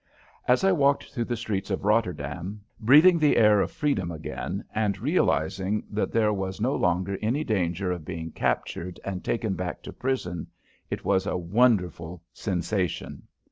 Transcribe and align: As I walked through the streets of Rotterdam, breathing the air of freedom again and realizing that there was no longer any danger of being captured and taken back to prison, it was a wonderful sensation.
As 0.47 0.63
I 0.63 0.71
walked 0.71 1.13
through 1.13 1.25
the 1.25 1.35
streets 1.37 1.69
of 1.69 1.85
Rotterdam, 1.85 2.61
breathing 2.79 3.19
the 3.19 3.37
air 3.37 3.61
of 3.61 3.69
freedom 3.69 4.09
again 4.09 4.63
and 4.73 4.97
realizing 4.97 5.83
that 5.91 6.11
there 6.11 6.33
was 6.33 6.59
no 6.59 6.75
longer 6.75 7.19
any 7.21 7.43
danger 7.43 7.91
of 7.91 8.03
being 8.03 8.31
captured 8.31 8.99
and 9.05 9.23
taken 9.23 9.53
back 9.53 9.83
to 9.83 9.93
prison, 9.93 10.47
it 10.89 11.05
was 11.05 11.27
a 11.27 11.37
wonderful 11.37 12.23
sensation. 12.33 13.27